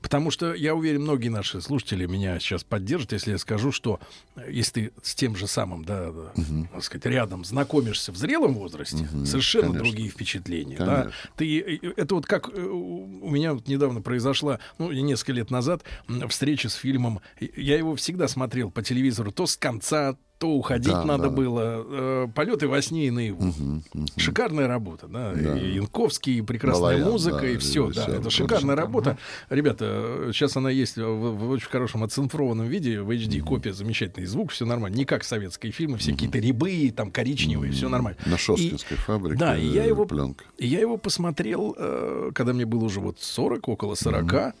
[0.00, 4.00] Потому что я уверен, многие наши слушатели меня сейчас поддержат, если я скажу, что
[4.36, 6.68] э, если ты с тем же самым, да, угу.
[6.72, 9.84] так сказать, рядом знакомишься в зрелом возрасте, угу, совершенно конечно.
[9.84, 10.76] другие впечатления.
[10.78, 11.10] Да?
[11.36, 15.82] Ты, э, это вот как э, у меня вот недавно произошла, ну, несколько лет назад,
[16.28, 17.20] встреча с фильмом.
[17.56, 21.84] Я его всегда смотрел по телевизору то с конца, то уходить Да, надо да, было.
[21.86, 23.42] Э, Полеты во сне и наяву.
[23.44, 24.06] Мгм, мгм.
[24.16, 25.34] Шикарная работа, да.
[25.34, 25.58] Да.
[25.58, 27.88] И Янковский, и прекрасная Балаян, музыка, да, и все.
[27.88, 29.18] Да, режиссер, это шикарная работа.
[29.50, 34.50] Ребята, сейчас она есть в, в очень хорошем оцинфрованном виде, в HD, копия, замечательный звук,
[34.52, 34.96] все нормально.
[34.96, 38.18] Не как советские фильмы, все какие-то рябы, там коричневые, все нормально.
[38.24, 40.44] На И- Шосткинской фабрике да, и я э, его- пленка.
[40.56, 44.32] и я его посмотрел, э, когда мне было уже вот 40, около 40.
[44.32, 44.54] Я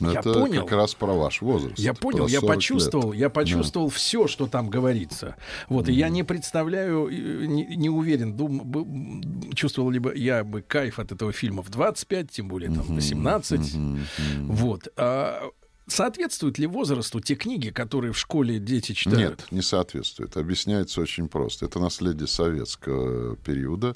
[0.00, 0.62] Это понял.
[0.62, 1.78] как раз про ваш возраст.
[1.78, 2.56] Я понял, я 40 лет.
[2.56, 5.36] почувствовал, я почувствовал все, что там говорится.
[5.68, 9.22] Вот, и я не представляю, э, не, не уверен, дум,
[9.54, 12.90] чувствовал ли бы я бы кайф от этого фильма в 25, тем более там в
[12.94, 13.74] 18.
[13.74, 14.00] Мгм,
[14.38, 14.54] мгм.
[14.54, 14.88] Вот.
[14.96, 15.42] А
[15.86, 19.40] соответствуют ли возрасту те книги, которые в школе дети читают?
[19.40, 20.36] Нет, не соответствует.
[20.36, 21.66] Объясняется очень просто.
[21.66, 23.94] Это наследие советского периода.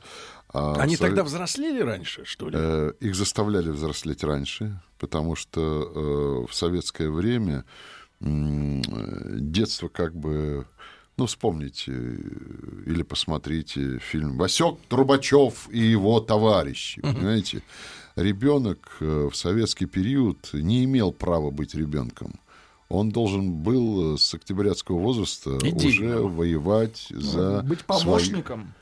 [0.53, 2.57] А Они в сове- тогда взрослели раньше, что ли?
[2.59, 5.61] Э, Их заставляли взрослеть раньше, потому что
[6.47, 7.65] э, в советское время
[8.21, 10.67] детство как бы...
[11.19, 12.19] Ну, вспомните э,
[12.85, 17.01] или посмотрите фильм «Васек Трубачев и его товарищи».
[17.01, 17.63] Понимаете?
[18.17, 22.39] Ребенок э, в советский период не имел права быть ребенком.
[22.91, 26.21] Он должен был с октябрятского возраста Идейно.
[26.21, 28.75] уже воевать за Быть свою- помощником.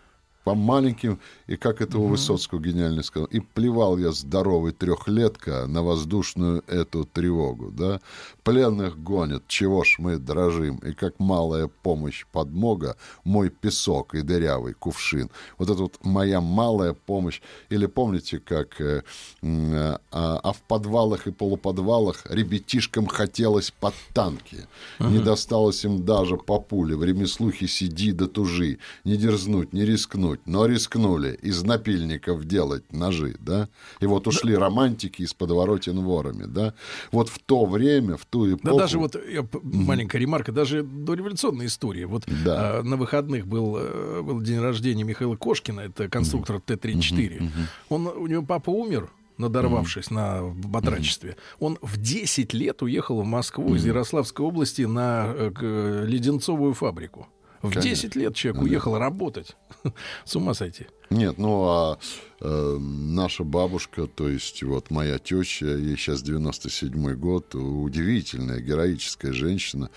[0.44, 5.82] По маленьким, и как это у Высоцкого гениально сказал, и плевал я здоровый трехлетка на
[5.82, 8.00] воздушную эту тревогу, да.
[8.42, 14.74] Пленных гонят, чего ж мы дрожим, и как малая помощь подмога, мой песок и дырявый
[14.74, 15.30] кувшин.
[15.58, 17.40] Вот это вот моя малая помощь.
[17.70, 19.02] Или помните, как э,
[19.42, 24.66] м, а, а в подвалах и полуподвалах ребятишкам хотелось под танки.
[25.00, 26.96] Не досталось им даже по пуле.
[26.96, 28.78] В ремеслухе сиди да тужи.
[29.04, 30.33] Не дерзнуть, не рискнуть.
[30.46, 33.68] Но рискнули из напильников делать ножи, да?
[34.00, 36.74] И вот ушли романтики из подворотен ворами, да?
[37.12, 38.76] Вот в то время, в ту эпоху...
[38.76, 42.06] Да даже вот я маленькая ремарка, даже дореволюционная история.
[42.06, 42.78] Вот Да.
[42.78, 47.50] а, на выходных был, э, был день рождения Михаила Кошкина, это конструктор Т-34.
[47.88, 51.36] Он, у него папа умер, надорвавшись на батрачестве.
[51.58, 57.26] Он в 10 лет уехал в Москву из Ярославской области на э, э, леденцовую фабрику.
[57.64, 57.90] В Конечно.
[57.90, 59.56] 10 лет человек уехал работать.
[60.24, 60.86] С ума сойти.
[61.10, 61.98] Нет, ну а
[62.40, 69.90] э, наша бабушка, то есть вот моя теща, ей сейчас 97-й год, удивительная, героическая женщина.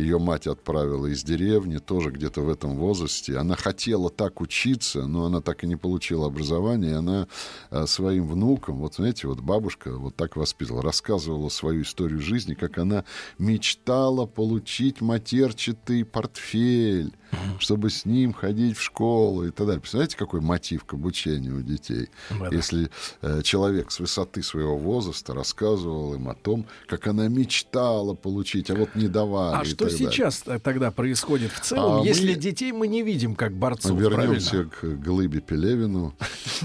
[0.00, 3.36] Ее мать отправила из деревни, тоже где-то в этом возрасте.
[3.36, 6.92] Она хотела так учиться, но она так и не получила образование.
[6.92, 7.28] И она
[7.70, 12.78] э, своим внукам, вот знаете, вот бабушка вот так воспитывала, рассказывала свою историю жизни, как
[12.78, 13.04] она
[13.38, 17.12] мечтала получить матерчатый портфель,
[17.58, 19.80] чтобы с ним ходить в школу и так далее.
[19.80, 22.08] Представляете, какой мотив к обучению у детей?
[22.30, 22.54] Да-да.
[22.56, 22.90] Если
[23.22, 28.74] э, человек с высоты своего возраста рассказывал им о том, как она мечтала получить, а
[28.74, 29.60] вот не давали.
[29.60, 33.34] А что так сейчас тогда происходит в целом, А если мы- детей мы не видим
[33.34, 33.98] как борцов?
[33.98, 34.70] Вернемся правильно?
[34.70, 36.14] к Глыбе Пелевину.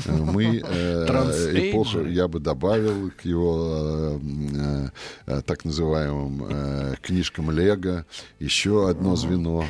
[0.05, 1.05] Э, Мы э,
[1.69, 8.05] эпоху, я бы добавил к его э, так называемым книжкам Лего
[8.39, 9.65] еще одно звено.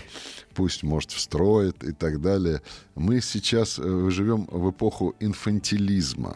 [0.55, 2.61] Пусть, может, встроит и так далее.
[2.95, 6.35] Мы сейчас э, живем в эпоху инфантилизма.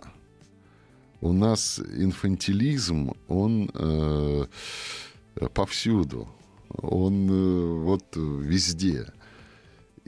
[1.21, 4.45] У нас инфантилизм, он э,
[5.53, 6.27] повсюду.
[6.69, 9.07] Он э, вот э, везде.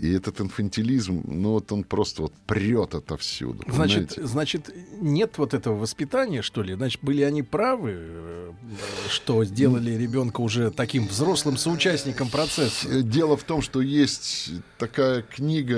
[0.01, 3.63] И этот инфантилизм, ну вот он просто вот прет отовсюду.
[3.67, 4.25] Значит, понимаете?
[4.25, 6.73] значит, нет вот этого воспитания, что ли?
[6.73, 8.51] Значит, были они правы, э,
[9.09, 12.87] что сделали ребенка уже таким взрослым соучастником процесса?
[12.89, 15.77] Э, Дело в том, что есть такая книга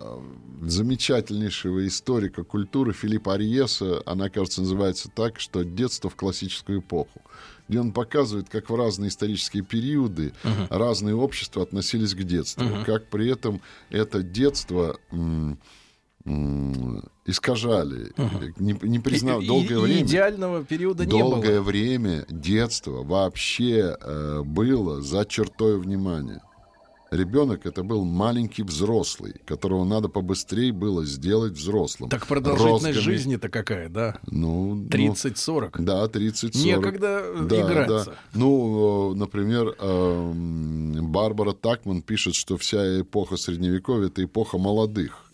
[0.00, 0.20] э,
[0.62, 7.20] замечательнейшего историка культуры Филиппа Ариеса, она, кажется, называется так, что «Детство в классическую эпоху»,
[7.68, 10.32] где он показывает, как в разные исторические периоды
[10.70, 15.58] разные общества относились к детству, как при этом это детство м,
[16.24, 18.12] м, искажали,
[18.58, 20.02] не, не признав И- долгое и время.
[20.02, 21.62] идеального периода не Долгое было.
[21.62, 26.40] время детство вообще э, было за чертой внимания.
[27.10, 32.10] Ребенок это был маленький взрослый, которого надо побыстрее было сделать взрослым.
[32.10, 33.02] Так продолжительность Розгами.
[33.02, 34.18] жизни-то какая, да?
[34.26, 35.76] Ну, ну, 30-40.
[35.82, 36.64] да, 30-40.
[36.64, 38.10] Некогда э, Да, играться.
[38.10, 38.16] да.
[38.34, 45.24] Ну, э, например, эм, Барбара Такман пишет, что вся эпоха Средневековья— это эпоха молодых.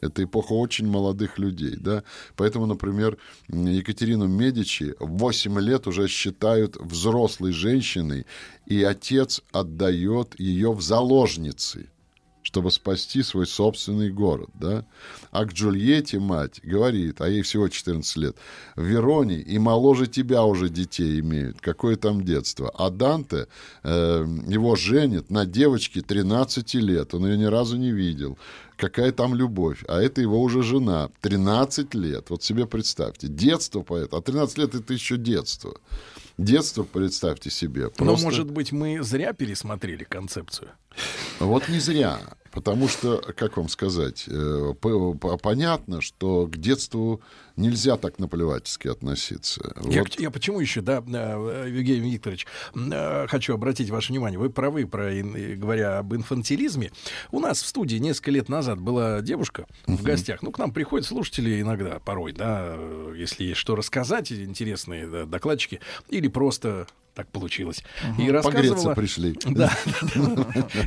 [0.00, 2.04] Это эпоха очень молодых людей, да.
[2.36, 8.26] Поэтому, например, Екатерину Медичи в 8 лет уже считают взрослой женщиной,
[8.66, 11.88] и отец отдает ее в заложницы,
[12.48, 14.86] чтобы спасти свой собственный город, да.
[15.32, 18.36] А к Джульетте мать говорит, а ей всего 14 лет,
[18.74, 22.72] в Вероне и моложе тебя уже детей имеют, какое там детство.
[22.74, 23.48] А Данте,
[23.82, 28.38] э, его женит на девочке 13 лет, он ее ни разу не видел.
[28.78, 29.84] Какая там любовь?
[29.86, 32.30] А это его уже жена, 13 лет.
[32.30, 35.74] Вот себе представьте, детство поэта, а 13 лет это еще детство.
[36.38, 37.90] Детство, представьте себе.
[37.90, 38.04] Просто...
[38.04, 40.70] Но, может быть, мы зря пересмотрели концепцию?
[41.40, 42.20] Вот не зря.
[42.52, 44.72] Потому что, как вам сказать, э,
[45.42, 47.20] понятно, что к детству
[47.58, 49.74] нельзя так наплевательски относиться.
[49.84, 50.18] Я, вот.
[50.18, 54.38] я почему еще, да, э, Евгений Викторович, э, хочу обратить ваше внимание.
[54.38, 56.92] Вы правы, про, говоря об инфантилизме.
[57.30, 59.96] У нас в студии несколько лет назад была девушка uh-huh.
[59.96, 60.42] в гостях.
[60.42, 62.76] Ну, к нам приходят слушатели иногда, порой, да,
[63.16, 66.86] если есть что рассказать, интересные да, докладчики, или просто
[67.18, 67.82] так получилось.
[68.12, 68.22] Угу.
[68.22, 68.94] И рассказывала...
[68.94, 69.36] пришли.
[69.48, 69.72] Да.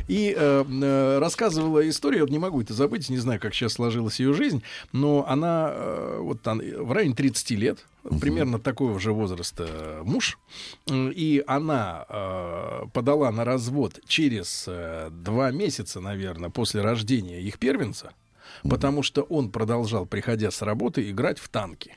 [0.08, 4.18] И э, э, рассказывала историю, вот не могу это забыть, не знаю, как сейчас сложилась
[4.18, 6.40] ее жизнь, но она э, вот
[6.76, 7.86] в районе 30 лет,
[8.20, 10.38] примерно такого же возраста муж,
[10.86, 12.06] и она
[12.92, 14.68] подала на развод через
[15.10, 18.12] два месяца, наверное, после рождения их первенца,
[18.62, 21.96] потому что он продолжал, приходя с работы, играть в танки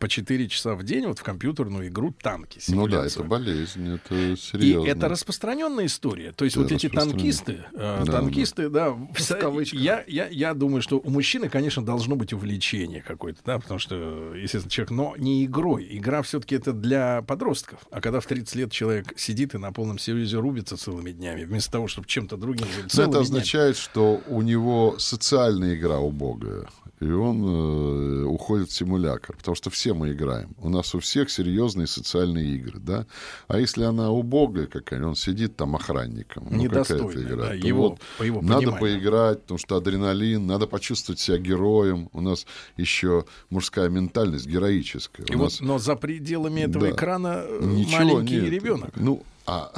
[0.00, 2.58] по 4 часа в день вот в компьютерную игру танки.
[2.68, 4.86] Ну да, это болезнь, это серьезно.
[4.86, 6.32] И это распространенная история.
[6.32, 8.96] То есть это вот эти танкисты, э, да, танкисты, да,
[9.28, 13.78] да я, я, я думаю, что у мужчины, конечно, должно быть увлечение какое-то, да, потому
[13.78, 15.86] что, естественно, человек, но не игрой.
[15.90, 17.80] Игра все-таки это для подростков.
[17.90, 21.72] А когда в 30 лет человек сидит и на полном серьезе рубится целыми днями, вместо
[21.72, 22.66] того, чтобы чем-то другим...
[22.90, 23.84] Это означает, днями.
[23.84, 26.68] что у него социальная игра убогая
[27.00, 30.54] и он э, уходит в симулятор, потому что все мы играем.
[30.58, 33.06] У нас у всех серьезные социальные игры, да.
[33.48, 36.46] А если она убогая какая он сидит там охранником.
[36.50, 37.46] Ну, какая-то игра.
[37.48, 42.10] Да, его, вот по его надо поиграть, потому что адреналин, надо почувствовать себя героем.
[42.12, 45.24] У нас еще мужская ментальность героическая.
[45.26, 45.60] И у вот, нас...
[45.60, 48.50] Но за пределами этого да, экрана э, Ничего маленький нет.
[48.50, 48.90] ребенок.
[48.96, 49.72] Ну, а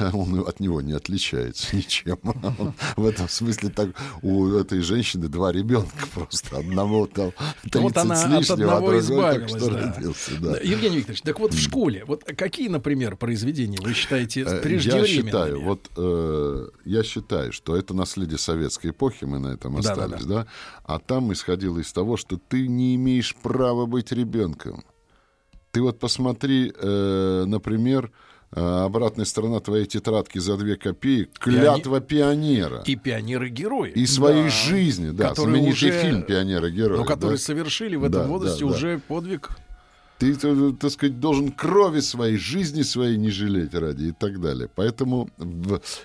[0.12, 2.18] он от него не отличается ничем.
[2.22, 3.90] Он, в этом смысле так
[4.22, 6.58] у этой женщины два ребенка просто.
[6.58, 9.92] Одного там 30 вот она с лишним, от а одного а избавилась, так, что да.
[9.94, 10.40] родился.
[10.40, 10.56] Да.
[10.60, 15.06] Евгений Викторович, так вот в школе, вот какие, например, произведения вы считаете э, преждевременными?
[15.06, 20.24] Я считаю, вот э, я считаю, что это наследие советской эпохи, мы на этом остались,
[20.24, 20.44] да, да, да.
[20.44, 20.46] да?
[20.84, 24.84] А там исходило из того, что ты не имеешь права быть ребенком.
[25.72, 28.12] Ты вот посмотри, э, например,
[28.52, 32.82] обратная сторона твоей тетрадки за две копейки клятва пионера.
[32.86, 33.92] И пионеры-герои.
[33.92, 34.48] И своей да.
[34.50, 35.34] жизни, да.
[35.34, 36.98] Знаменитый уже, фильм «Пионеры-герои».
[36.98, 37.44] Но которые да?
[37.44, 39.02] совершили в этом да, возрасте да, уже да.
[39.06, 39.50] подвиг.
[40.18, 44.68] Ты, так сказать, должен крови своей, жизни своей не жалеть ради и так далее.
[44.74, 45.30] Поэтому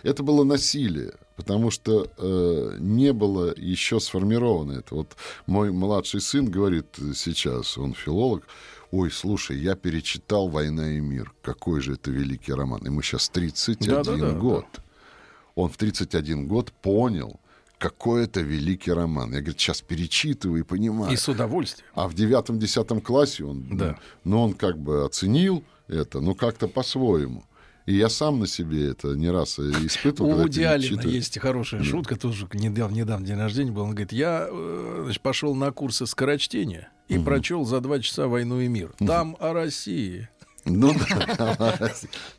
[0.03, 4.95] это было насилие потому что э, не было еще сформировано это.
[4.95, 8.47] Вот мой младший сын говорит сейчас, он филолог,
[8.95, 11.33] ой, слушай, я перечитал «Война и мир».
[11.41, 12.81] Какой же это великий роман.
[12.85, 14.65] Ему сейчас 31 да, да, да, год.
[14.73, 14.83] Да.
[15.55, 17.39] Он в 31 год понял,
[17.77, 19.33] какой это великий роман.
[19.33, 21.11] Я, говорит, сейчас перечитываю и понимаю.
[21.11, 21.87] И с удовольствием.
[21.93, 23.99] А в девятом-десятом классе он, да.
[24.23, 27.43] ну, он как бы оценил это, ну, как-то по-своему.
[27.85, 30.31] И я сам на себе это не раз испытывал.
[30.31, 31.85] У Вуди Алина есть хорошая да.
[31.85, 33.83] шутка, тоже недавно, недавно день рождения был.
[33.83, 37.25] Он говорит, я э, значит, пошел на курсы скорочтения и угу.
[37.25, 38.93] прочел за два часа «Войну и мир».
[39.05, 40.29] Там о России.
[40.65, 41.93] Ну да,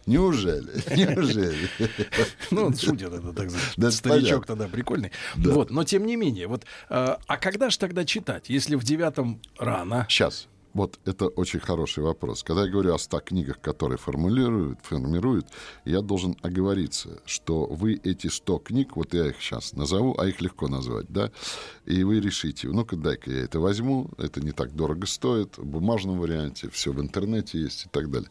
[0.07, 0.73] неужели?
[0.97, 1.69] Неужели?
[2.51, 3.95] Ну, он шутит, это так сказать.
[3.95, 5.13] Старичок тогда прикольный.
[5.37, 9.41] Вот, но тем не менее, вот, а, а когда же тогда читать, если в девятом
[9.59, 10.07] рано?
[10.09, 10.49] Сейчас.
[10.77, 12.43] Вот это очень хороший вопрос.
[12.43, 15.47] Когда я говорю о 100 книгах, которые формулируют, формируют,
[15.87, 20.43] я должен оговориться, что вы эти 100 книг, вот я их сейчас назову, а их
[20.43, 21.33] легко назвать, да,
[21.87, 26.19] и вы решите, ну-ка дай-ка я это возьму, это не так дорого стоит, в бумажном
[26.19, 28.29] варианте, все в интернете есть и так далее.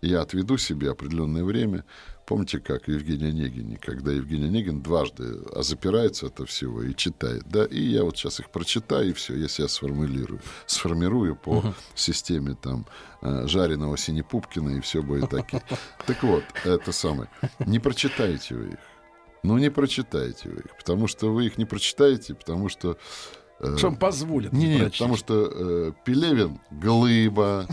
[0.00, 1.84] Я отведу себе определенное время,
[2.28, 7.80] Помните, как Евгений Онегин, когда Евгений Онегин дважды запирается от всего и читает, да, и
[7.80, 11.74] я вот сейчас их прочитаю, и все, я себя сформулирую, сформирую по uh-huh.
[11.94, 12.84] системе там
[13.22, 15.62] э, жареного Синепупкина, и все будет таки.
[16.06, 17.30] Так вот, это самое.
[17.60, 18.78] Не прочитайте вы их.
[19.42, 22.98] Ну, не прочитайте вы их, потому что вы их не прочитаете, потому что
[23.60, 24.52] Э, что он позволит.
[24.52, 27.66] Не, нет, потому что э, Пелевин глыба.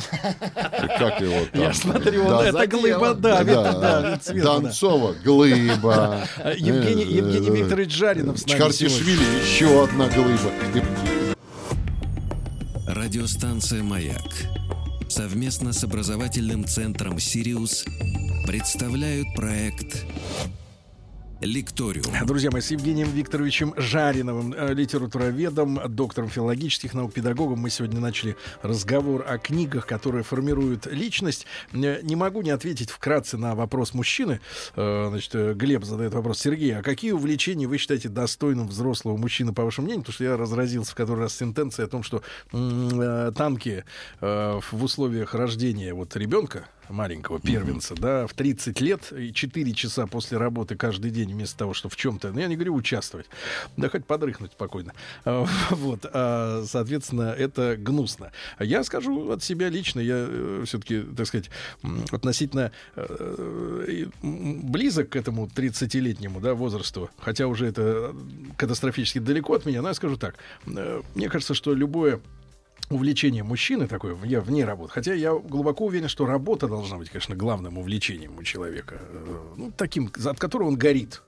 [0.97, 1.61] Как его там?
[1.61, 3.53] Я смотрю, да, это глыба давит.
[3.53, 6.27] Да, да, Донцова глыба.
[6.57, 10.51] Евгений, э, Евгений э, Викторович Жаринов с нами Чкартишвили еще одна глыба.
[12.87, 14.21] Радиостанция «Маяк»
[15.07, 17.85] совместно с образовательным центром «Сириус»
[18.47, 20.03] представляют проект
[21.45, 22.11] Лекториум.
[22.25, 28.35] Друзья мои, с Евгением Викторовичем Жариновым, э, литературоведом, доктором филологических наук, педагогом, мы сегодня начали
[28.63, 31.45] разговор о книгах, которые формируют личность.
[31.71, 34.41] Э, Не могу не ответить вкратце на вопрос мужчины.
[34.75, 36.39] Э, Значит, Глеб задает вопрос.
[36.39, 40.03] Сергей, а какие увлечения вы считаете достойным взрослого мужчины, по вашему мнению?
[40.03, 43.83] Потому что я разразился в который раз сентенцией о том, что танки
[44.19, 50.37] в условиях рождения вот ребенка, маленького первенца, да, в 30 лет и 4 часа после
[50.37, 53.27] работы каждый день вместо того, чтобы в чем-то, ну, я не говорю участвовать,
[53.77, 54.93] да хоть подрыхнуть спокойно.
[55.23, 58.31] А, Вот, а, соответственно, это гнусно.
[58.59, 61.49] Я скажу от себя лично, я все-таки, так сказать,
[62.11, 68.15] относительно э, близок к этому 30-летнему да, возрасту, хотя уже это
[68.57, 70.35] катастрофически далеко от меня, но я скажу так.
[70.67, 72.21] э, Мне кажется, что любое
[72.89, 74.93] увлечение мужчины такое, я вне работы.
[74.93, 78.95] Хотя я глубоко уверен, что работа должна быть, конечно, главным увлечением у человека.
[78.99, 81.21] Э, Ну, таким, от которого он горит.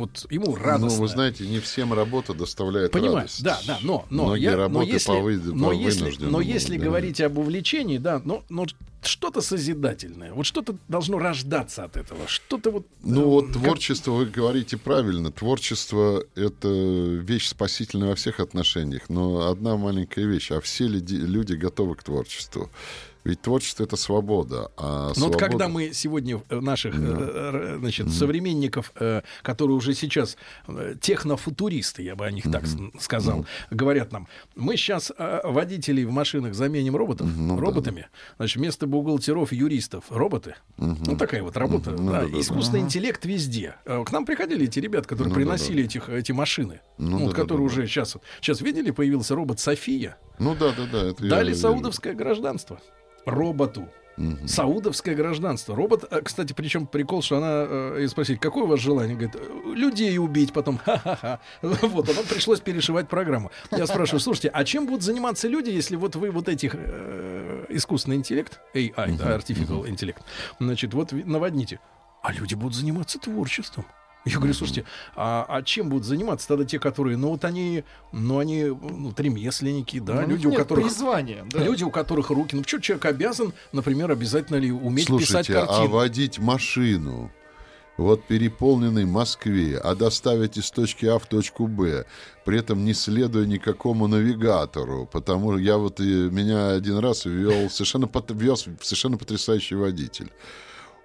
[0.00, 0.96] Вот ему радостно.
[0.96, 3.42] Ну, вы знаете, не всем работа доставляет Понимаю, радость.
[3.42, 5.20] да, да, но, но, Многие я, но работы если, по
[5.54, 6.84] но если, но если да.
[6.84, 8.66] говорить об увлечении, да, но, но
[9.02, 12.86] что-то созидательное, вот что-то должно рождаться от этого, что-то вот.
[13.02, 19.08] Ну э, вот как- творчество, вы говорите правильно, творчество— это вещь спасительная во всех отношениях,
[19.08, 22.70] но одна маленькая вещь, а все люди, люди готовы к творчеству.
[23.24, 24.70] Ведь творчество— это свобода.
[24.76, 25.38] А Ну вот свобода...
[25.38, 30.36] когда мы сегодня э, наших э, э, значит, современников, э, которые уже сейчас
[31.00, 35.12] технофутуристы, я бы о них так с- сказал, говорят нам, мы сейчас
[35.44, 37.56] водителей в машинах заменим роботов, да.
[37.56, 40.54] роботами, значит, вместо бухгалтеров, юристов, роботы.
[40.76, 41.90] Ну такая вот работа.
[41.90, 42.40] Ну да, да, да, да.
[42.40, 43.74] искусственный интеллект везде.
[43.84, 47.36] К нам приходили эти ребята, которые да, приносили этих, эти машины, Ну ну, вот да,
[47.36, 47.80] да, которые да, да.
[47.80, 50.16] уже сейчас, сейчас видели, появился робот София.
[50.40, 51.02] Ну да, да, да.
[51.10, 51.60] Это я Дали вижу.
[51.60, 52.80] саудовское гражданство
[53.26, 53.88] роботу.
[54.16, 54.48] Мгм.
[54.48, 55.74] Саудовское гражданство.
[55.74, 57.66] Робот, э, кстати, причем прикол, что она
[57.98, 59.16] э, спросить, какое у вас желание?
[59.16, 60.78] Говорит, «Э, людей убить потом.
[60.84, 61.40] Ха-ха-ха.
[61.62, 63.50] Вот, потом пришлось перешивать программу.
[63.70, 68.16] Я спрашиваю, слушайте, а чем будут заниматься люди, если вот вы вот этих э, искусственный
[68.16, 70.22] интеллект, AI, да, artificial интеллект,
[70.58, 71.80] значит, вот наводните.
[72.22, 73.86] А люди будут заниматься творчеством.
[74.24, 74.84] Я говорю, слушайте,
[75.16, 79.98] а, а чем будут заниматься тогда те, которые, ну вот они, ну они, ну, ремесленники,
[79.98, 81.64] да, Ну, люди, у которых призвания, да.
[81.64, 82.54] Люди, у которых руки.
[82.54, 85.88] Ну, что человек обязан, например, обязательно ли уметь писать Слушайте, а картину?
[85.88, 87.30] водить машину
[88.00, 92.06] вот переполненной Москве, а доставить из точки А в точку Б,
[92.44, 97.68] при этом не следуя никакому навигатору, потому что я вот и, меня один раз вел
[97.70, 100.30] совершенно, вез совершенно потрясающий водитель.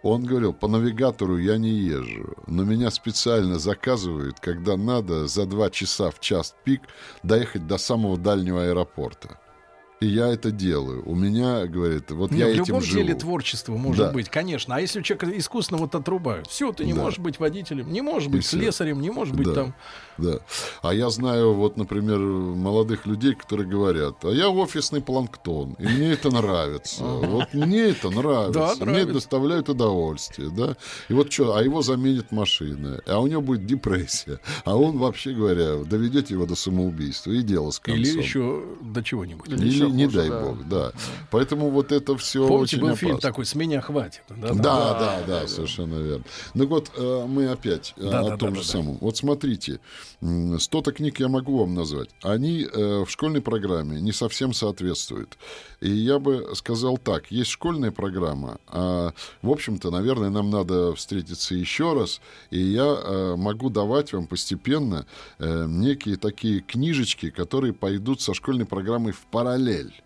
[0.05, 5.71] Он говорил, по навигатору я не езжу, но меня специально заказывают, когда надо за два
[5.71, 6.81] часа в час пик
[7.23, 9.39] доехать до самого дальнего аэропорта.
[10.01, 11.03] И я это делаю.
[11.09, 12.97] У меня, говорит, вот Не, я в этим любом живу.
[13.01, 14.11] деле творчество может Да.
[14.11, 14.75] быть, конечно.
[14.75, 17.03] А если у человека искусственно вот отрубают, все, ты не Да.
[17.03, 18.57] можешь быть водителем, не можешь быть всё.
[18.57, 19.53] слесарем, не можешь быть Да.
[19.53, 19.75] там.
[20.17, 20.39] Да.
[20.81, 26.11] А я знаю, вот, например, молодых людей, которые говорят, а я офисный планктон, и мне
[26.11, 27.03] это нравится.
[27.03, 28.75] Вот мне это нравится.
[28.81, 29.13] Мне нравится.
[29.13, 30.75] доставляет удовольствие, да.
[31.07, 34.39] И вот что, а его заменит машина, а у него будет депрессия.
[34.65, 38.03] А он, вообще говоря, доведет его до самоубийства, и дело с концом.
[38.03, 39.47] Или еще до чего-нибудь.
[39.49, 40.39] Или Не хуже, дай да.
[40.41, 40.91] бог, да.
[41.31, 43.07] Поэтому вот это все Помните, очень был опасно.
[43.07, 44.21] фильм такой «С меня хватит».
[44.29, 44.99] Да, Да, да.
[44.99, 46.23] да, да, совершенно верно.
[46.53, 48.79] Ну вот э, мы опять э, Да, о да, том да, же да, да.
[48.79, 48.97] самом.
[49.01, 49.79] Вот смотрите,
[50.21, 52.09] м, 100-то книг я могу вам назвать.
[52.23, 55.37] Они э, в школьной программе не совсем соответствуют.
[55.81, 59.11] И я бы сказал так, есть школьная программа, а,
[59.41, 65.05] в общем-то, наверное, нам надо встретиться еще раз, и я могу давать вам постепенно
[65.39, 70.04] некие такие книжечки, которые пойдут со школьной программой в параллель değil.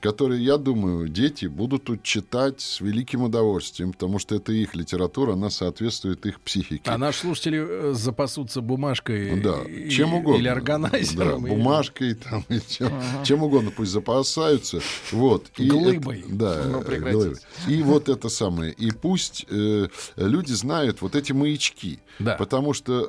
[0.00, 5.32] Которые, я думаю, дети будут тут читать с великим удовольствием, потому что это их литература,
[5.34, 6.82] она соответствует их психике.
[6.90, 10.38] А наши слушатели э, запасутся бумажкой Да, и- чем угодно.
[10.38, 11.46] или Да, органайзером.
[11.46, 12.92] и- бумажкой там, и чем,
[13.24, 14.80] чем угодно пусть запасаются.
[15.12, 15.46] Вот.
[15.58, 16.20] И Глыбой.
[16.20, 17.36] это- да, Ну, глыбой.
[17.68, 18.72] И вот это самое.
[18.72, 22.00] И пусть э, люди знают вот эти маячки.
[22.18, 22.36] Да.
[22.36, 23.02] Потому что,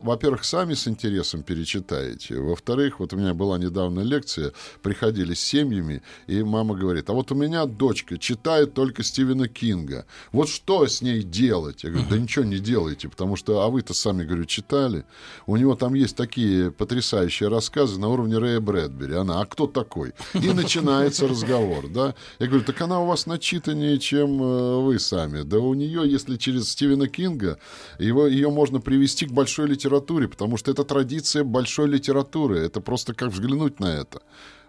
[0.00, 2.36] э, во-первых, сами с интересом перечитаете.
[2.40, 5.40] Во-вторых, вот у меня была недавно лекция, приходили с
[5.80, 10.06] семьями, и мама говорит, а вот у меня дочка читает только Стивена Кинга.
[10.32, 11.84] Вот что с ней делать?
[11.84, 15.04] Я говорю, да ничего не делайте, потому что, а вы-то сами, говорю, читали.
[15.46, 19.14] У него там есть такие потрясающие рассказы на уровне Рэя Брэдбери.
[19.14, 20.12] Она, а кто такой?
[20.34, 22.14] И начинается разговор, да?
[22.38, 25.42] Я говорю, так она у вас начитаннее, чем э, вы сами.
[25.42, 27.58] Да у нее, если через Стивена Кинга,
[27.98, 32.58] его, ее можно привести к большой литературе, потому что это традиция большой литературы.
[32.58, 34.20] Это просто как взглянуть на это.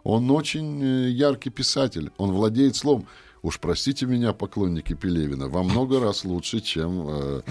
[0.03, 3.07] Он очень э, яркий писатель, он владеет словом.
[3.43, 7.07] уж простите меня, поклонники Пелевина, во много раз лучше, чем...
[7.09, 7.41] Э,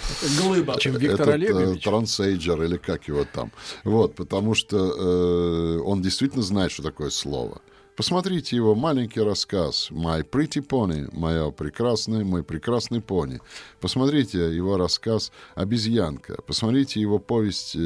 [0.42, 0.78] Глыба.
[0.78, 1.86] Чем Виктор этот, Олегович.
[1.86, 3.50] Э, трансейджер или как его там.
[3.84, 7.60] Вот, потому что э, он действительно знает, что такое слово.
[7.96, 13.40] Посмотрите его маленький рассказ «My Pretty Pony», «Моя прекрасная, мой прекрасный пони».
[13.80, 16.40] Посмотрите его рассказ «Обезьянка».
[16.46, 17.76] Посмотрите его повесть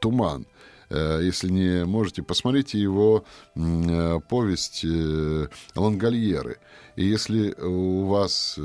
[0.00, 0.46] «Туман».
[0.90, 3.24] Э, если не можете, посмотрите его
[3.54, 6.58] э, повесть э, «Лангольеры».
[6.96, 8.58] И если у вас...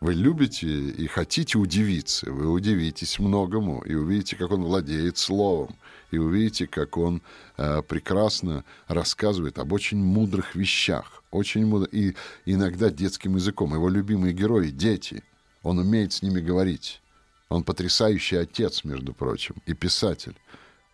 [0.00, 5.76] Вы любите и хотите удивиться, вы удивитесь многому и увидите, как он владеет словом,
[6.10, 7.22] и увидите, как он
[7.56, 11.88] э, прекрасно рассказывает об очень мудрых вещах, очень мудр...
[11.90, 12.14] и
[12.44, 13.72] иногда детским языком.
[13.72, 15.22] Его любимые герои— дети.
[15.62, 17.00] Он умеет с ними говорить.
[17.48, 20.36] Он потрясающий отец, между прочим, и писатель.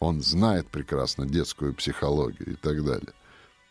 [0.00, 3.12] Он знает прекрасно детскую психологию и так далее.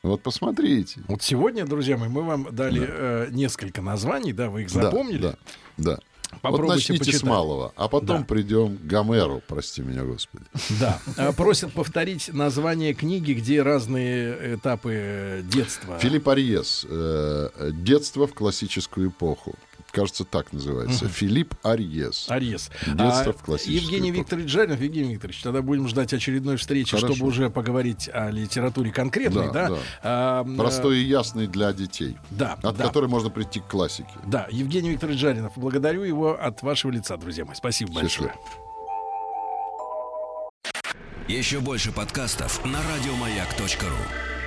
[0.03, 1.01] Вот посмотрите.
[1.07, 2.86] Вот сегодня, друзья мои, мы вам дали Да.
[2.88, 5.17] э, несколько названий, да, вы их запомнили.
[5.23, 5.32] Да,
[5.77, 5.95] да.
[5.95, 5.99] да.
[6.32, 7.19] Вот Попробуйте начните почитать.
[7.21, 8.23] с малого, а потом Да.
[8.25, 10.45] придем к Гомеру, прости меня, Господи.
[10.80, 11.01] Да.
[11.17, 15.97] А, Просят повторить название книги, где разные этапы э, детства.
[15.97, 16.86] Филипп Арьес.
[16.88, 19.55] э, «Детство в классическую эпоху».
[19.91, 21.07] Кажется, так называется.
[21.07, 22.25] Филипп Арьес.
[22.29, 22.69] Арес.
[22.85, 24.11] Детство в классическую Евгений.
[24.11, 27.13] Викторович Жаринов, Евгений Викторович, тогда будем ждать очередной встречи, Хорошо.
[27.15, 29.69] чтобы уже поговорить о литературе конкретной, да?
[29.69, 29.77] Да, да.
[30.03, 32.85] А, Простой и ясный для детей, Да, от да.
[32.85, 34.09] которой можно прийти к классике.
[34.25, 35.53] Да, Евгений Викторович Жаринов.
[35.55, 37.55] Благодарю его от вашего лица, друзья мои.
[37.55, 38.29] Спасибо большое.
[38.29, 38.69] Счастливо.
[41.27, 44.38] Еще больше подкастов на радиомаяк.ру.